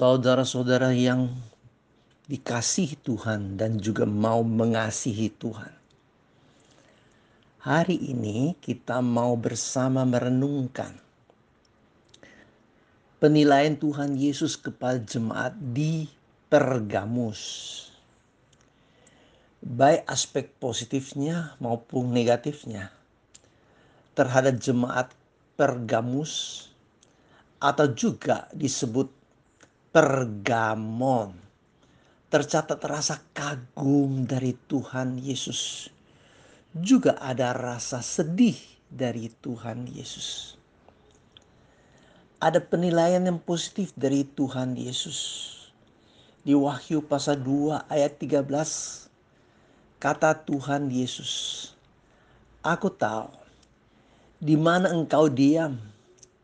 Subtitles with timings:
[0.00, 1.28] Saudara-saudara yang
[2.24, 5.76] dikasihi Tuhan dan juga mau mengasihi Tuhan.
[7.60, 10.96] Hari ini kita mau bersama merenungkan
[13.20, 16.08] penilaian Tuhan Yesus kepada jemaat di
[16.48, 17.84] Pergamus.
[19.60, 22.88] Baik aspek positifnya maupun negatifnya
[24.16, 25.12] terhadap jemaat
[25.60, 26.64] Pergamus
[27.60, 29.19] atau juga disebut
[29.90, 31.34] Pergamon.
[32.30, 35.90] Tercatat rasa kagum dari Tuhan Yesus.
[36.70, 38.54] Juga ada rasa sedih
[38.86, 40.54] dari Tuhan Yesus.
[42.38, 45.18] Ada penilaian yang positif dari Tuhan Yesus.
[46.46, 48.46] Di Wahyu pasal 2 ayat 13
[49.98, 51.66] kata Tuhan Yesus,
[52.62, 53.26] Aku tahu
[54.38, 55.82] di mana engkau diam,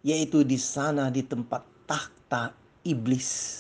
[0.03, 3.53] yaitu di sana di tempat takhta iblis.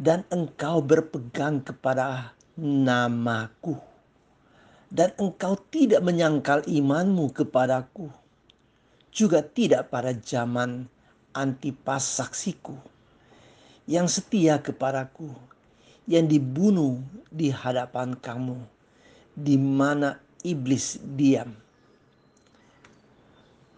[0.00, 3.76] Dan engkau berpegang kepada namaku.
[4.88, 8.08] Dan engkau tidak menyangkal imanmu kepadaku.
[9.12, 10.88] Juga tidak pada zaman
[11.36, 12.74] antipas saksiku
[13.90, 15.30] yang setia kepadaku
[16.06, 16.98] yang dibunuh
[17.30, 18.58] di hadapan kamu
[19.34, 21.54] di mana iblis diam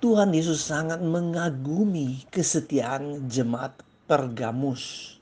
[0.02, 5.14] Tuhan Yesus sangat mengagumi kesetiaan jemaat Pergamus.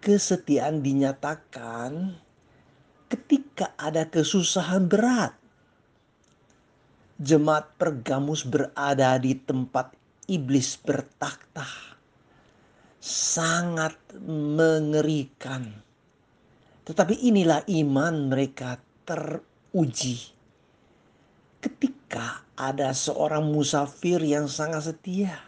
[0.00, 2.16] Kesetiaan dinyatakan
[3.12, 5.36] ketika ada kesusahan berat.
[7.20, 9.92] Jemaat Pergamus berada di tempat
[10.32, 11.68] iblis bertakhta.
[13.04, 15.68] Sangat mengerikan.
[16.88, 20.32] Tetapi inilah iman mereka teruji
[21.60, 22.01] ketika
[22.58, 25.38] ada seorang musafir yang sangat setia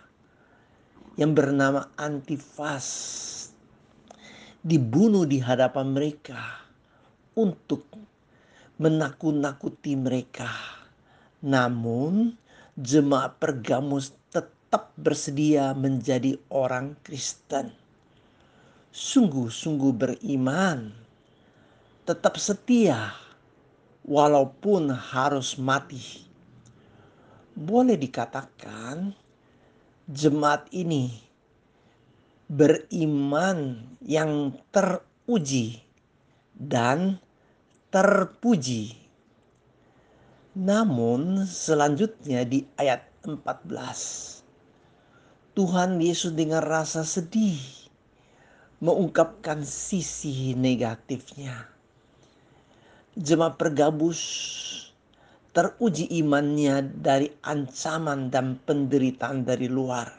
[1.15, 2.89] yang bernama Antifas
[4.65, 6.65] dibunuh di hadapan mereka
[7.37, 7.85] untuk
[8.81, 10.49] menakut-nakuti mereka.
[11.45, 12.35] Namun
[12.75, 17.71] jemaat Pergamus tetap bersedia menjadi orang Kristen.
[18.95, 20.91] Sungguh-sungguh beriman,
[22.09, 23.13] tetap setia
[24.03, 26.24] walaupun harus mati.
[27.55, 29.15] Boleh dikatakan
[30.11, 31.15] jemaat ini
[32.51, 35.81] beriman yang teruji
[36.53, 37.23] dan
[37.95, 38.99] terpuji.
[40.55, 44.45] Namun selanjutnya di ayat 14
[45.55, 47.59] Tuhan Yesus dengan rasa sedih
[48.83, 51.75] mengungkapkan sisi negatifnya
[53.15, 54.21] jemaat pergabus
[55.55, 60.11] teruji imannya dari ancaman dan penderitaan dari luar.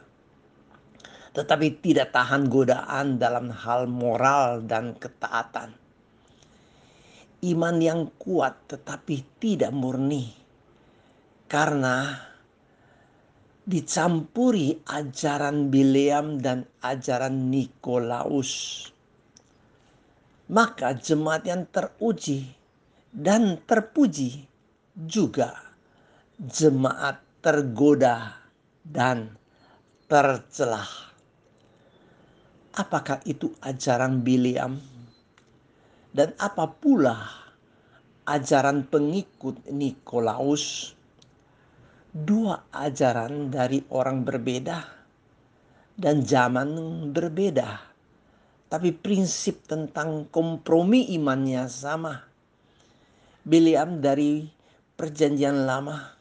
[1.35, 5.75] Tetapi tidak tahan godaan dalam hal moral dan ketaatan.
[7.43, 10.31] Iman yang kuat tetapi tidak murni.
[11.51, 12.15] Karena
[13.67, 18.87] dicampuri ajaran Bileam dan ajaran Nikolaus.
[20.47, 22.55] Maka jemaat yang teruji
[23.11, 24.54] dan terpuji
[24.95, 25.59] juga
[26.39, 28.39] jemaat tergoda
[28.79, 29.35] dan
[30.07, 30.87] tercelah.
[32.75, 34.79] Apakah itu ajaran Biliam?
[36.15, 37.27] Dan apa pula
[38.23, 40.95] ajaran pengikut Nikolaus?
[42.15, 44.79] Dua ajaran dari orang berbeda
[45.99, 46.71] dan zaman
[47.11, 47.91] berbeda.
[48.71, 52.23] Tapi prinsip tentang kompromi imannya sama
[53.45, 54.54] Biliam dari
[54.95, 56.15] perjanjian lama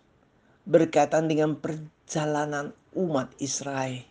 [0.66, 4.02] berkaitan dengan perjalanan umat Israel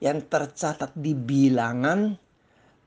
[0.00, 2.16] yang tercatat di bilangan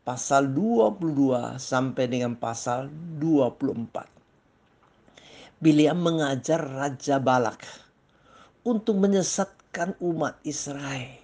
[0.01, 2.89] pasal 22 sampai dengan pasal
[3.21, 5.61] 24.
[5.61, 7.61] Biliam mengajar Raja Balak
[8.65, 11.21] untuk menyesatkan umat Israel.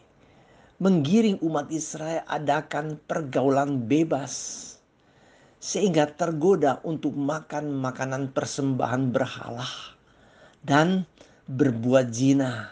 [0.79, 4.78] Menggiring umat Israel adakan pergaulan bebas
[5.59, 9.67] sehingga tergoda untuk makan makanan persembahan berhala
[10.63, 11.03] dan
[11.51, 12.71] berbuat zina.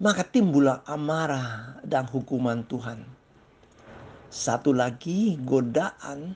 [0.00, 3.04] Maka timbullah amarah dan hukuman Tuhan.
[4.32, 6.32] Satu lagi godaan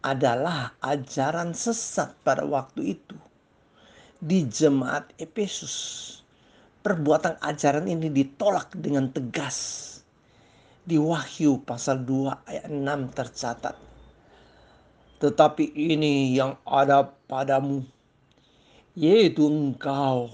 [0.00, 3.16] adalah ajaran sesat pada waktu itu
[4.16, 5.76] di jemaat Efesus.
[6.80, 9.84] Perbuatan ajaran ini ditolak dengan tegas.
[10.86, 13.95] Di Wahyu pasal 2 ayat 6 tercatat
[15.16, 17.84] tetapi ini yang ada padamu,
[18.92, 20.28] yaitu engkau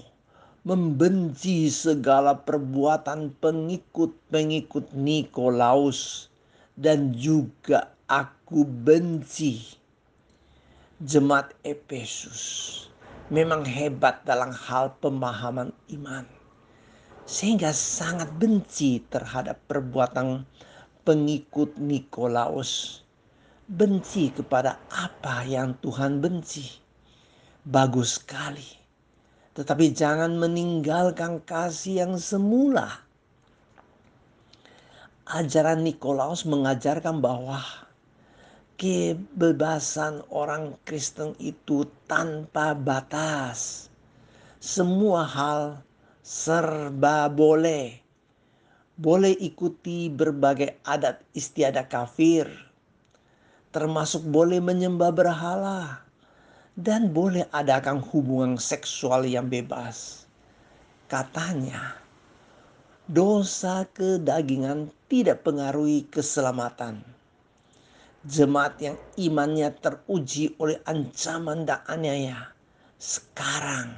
[0.63, 6.31] membenci segala perbuatan pengikut-pengikut Nikolaus
[6.79, 9.75] dan juga aku benci
[11.03, 12.41] jemaat Efesus.
[13.27, 16.23] Memang hebat dalam hal pemahaman iman.
[17.23, 20.47] Sehingga sangat benci terhadap perbuatan
[21.03, 23.02] pengikut Nikolaus.
[23.67, 26.67] Benci kepada apa yang Tuhan benci.
[27.63, 28.83] Bagus sekali
[29.53, 32.89] tetapi jangan meninggalkan kasih yang semula.
[35.29, 37.61] Ajaran Nikolaus mengajarkan bahwa
[38.75, 43.87] kebebasan orang Kristen itu tanpa batas.
[44.57, 45.61] Semua hal
[46.25, 48.01] serba boleh.
[48.93, 52.45] Boleh ikuti berbagai adat istiadat kafir,
[53.73, 56.05] termasuk boleh menyembah berhala
[56.77, 60.29] dan boleh adakan hubungan seksual yang bebas.
[61.09, 61.97] Katanya,
[63.09, 67.01] dosa kedagingan tidak pengaruhi keselamatan.
[68.23, 72.53] Jemaat yang imannya teruji oleh ancaman dan aniaya
[72.95, 73.91] sekarang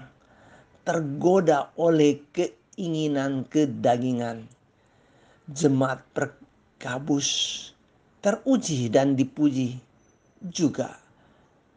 [0.82, 4.50] tergoda oleh keinginan kedagingan.
[5.46, 7.75] Jemaat perkabus
[8.26, 9.78] teruji dan dipuji
[10.42, 10.98] juga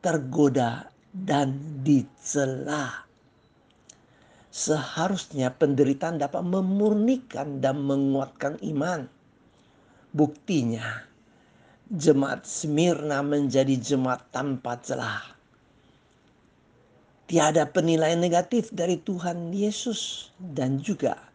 [0.00, 3.04] tergoda dan dicela.
[4.48, 9.04] Seharusnya penderitaan dapat memurnikan dan menguatkan iman.
[10.16, 11.04] Buktinya,
[11.92, 15.36] jemaat Smyrna menjadi jemaat tanpa celah.
[17.28, 21.28] Tiada penilaian negatif dari Tuhan Yesus dan juga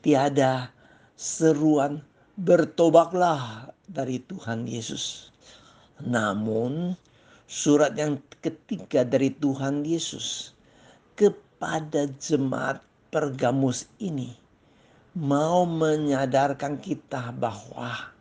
[0.00, 0.72] tiada
[1.20, 2.00] seruan
[2.40, 5.32] bertobatlah dari Tuhan Yesus.
[6.04, 6.94] Namun
[7.48, 10.52] surat yang ketiga dari Tuhan Yesus
[11.16, 14.36] kepada jemaat Pergamus ini
[15.16, 18.12] mau menyadarkan kita bahwa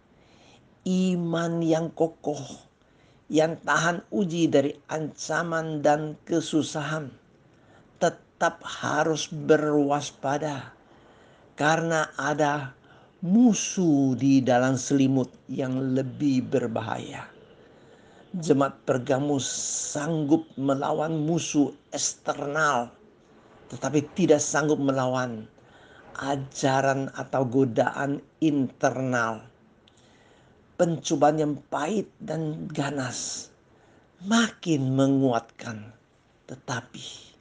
[0.88, 2.40] iman yang kokoh
[3.28, 7.12] yang tahan uji dari ancaman dan kesusahan
[8.00, 10.72] tetap harus berwaspada
[11.60, 12.77] karena ada
[13.26, 17.38] musuh di dalam selimut yang lebih berbahaya
[18.38, 19.48] jemaat Pergamus
[19.96, 22.94] sanggup melawan musuh eksternal,
[23.74, 25.50] tetapi tidak sanggup melawan
[26.22, 29.42] ajaran atau godaan internal.
[30.78, 33.50] Pencobaan yang pahit dan ganas
[34.22, 35.90] makin menguatkan,
[36.46, 37.34] tetapi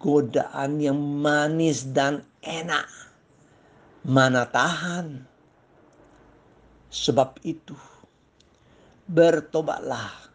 [0.00, 2.88] godaan yang manis dan enak
[4.06, 5.26] mana tahan.
[6.86, 7.74] Sebab itu,
[9.10, 10.30] bertobatlah.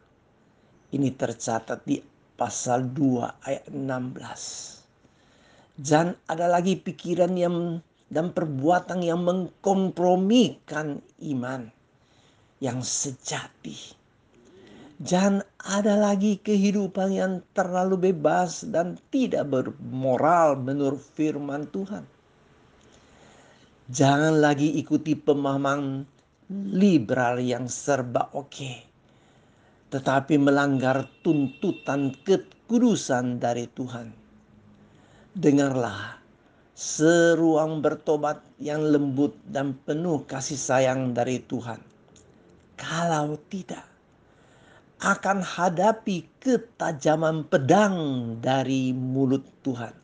[0.91, 2.03] Ini tercatat di
[2.35, 5.79] pasal 2 ayat 16.
[5.79, 7.79] Jangan ada lagi pikiran yang
[8.11, 10.99] dan perbuatan yang mengkompromikan
[11.31, 11.71] iman
[12.59, 13.95] yang sejati.
[15.01, 22.20] Jangan ada lagi kehidupan yang terlalu bebas dan tidak bermoral menurut firman Tuhan.
[23.91, 26.07] Jangan lagi ikuti pemahaman
[26.71, 28.87] liberal yang serba oke,
[29.91, 34.15] tetapi melanggar tuntutan kekudusan dari Tuhan.
[35.35, 36.23] Dengarlah
[36.71, 41.83] seruang bertobat yang lembut dan penuh kasih sayang dari Tuhan.
[42.79, 43.83] Kalau tidak,
[45.03, 47.97] akan hadapi ketajaman pedang
[48.39, 50.00] dari mulut Tuhan.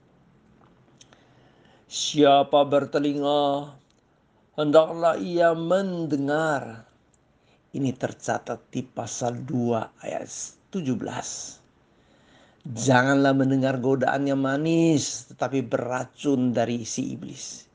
[1.87, 3.71] Siapa bertelinga,
[4.59, 6.83] hendaklah ia mendengar.
[7.71, 10.27] Ini tercatat di pasal 2 ayat
[10.67, 10.83] 17.
[12.75, 17.71] Janganlah mendengar godaan yang manis tetapi beracun dari si iblis.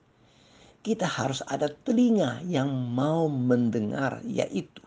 [0.85, 4.85] Kita harus ada telinga yang mau mendengar yaitu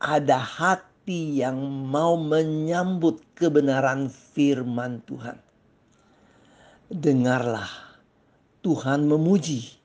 [0.00, 5.36] ada hati yang mau menyambut kebenaran firman Tuhan.
[6.88, 7.85] Dengarlah
[8.66, 9.78] Tuhan memuji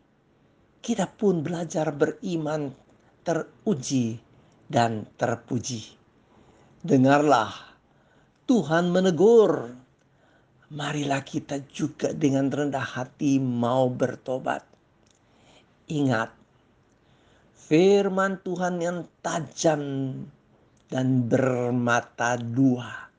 [0.81, 2.73] kita pun belajar beriman
[3.21, 4.17] teruji
[4.65, 5.93] dan terpuji.
[6.81, 7.77] Dengarlah,
[8.49, 9.77] Tuhan menegur.
[10.73, 14.65] Marilah kita juga dengan rendah hati mau bertobat.
[15.85, 16.33] Ingat,
[17.53, 19.83] firman Tuhan yang tajam
[20.89, 23.13] dan bermata dua.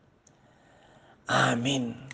[1.30, 2.11] Amin.